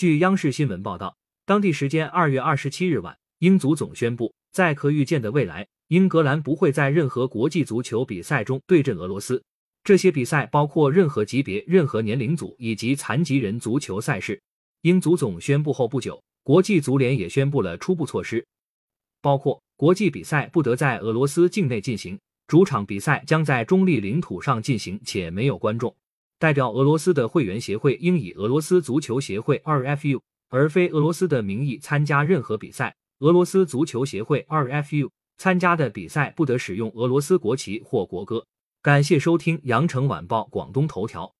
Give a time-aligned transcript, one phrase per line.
[0.00, 1.14] 据央视新闻报道，
[1.44, 9.44] 当地时间二月二十七日晚，英足总宣布，在可预见的未来，英格兰不会在任何国际足球比赛中对阵俄罗斯。
[9.84, 14.40] 这些比赛包括任何级别、任何年龄组以及残疾人足球赛事。
[14.80, 18.42] 英足总宣布后不久，国际足联也宣布了初步措施，
[19.20, 25.94] 包括国际比赛不得在俄罗斯境内进行，主场比赛将在中立领土上进行，且没有观众。
[26.40, 32.96] 代表俄罗斯的会员协会应以俄罗斯足球协会 （RFU） 而非俄罗斯的名义参加任何比赛。
[33.18, 38.46] 俄罗斯足球协会 （RFU） 参加的比赛不得使用俄罗斯国旗或国歌。
[38.80, 41.30] 感谢收听羊城晚报广东头条。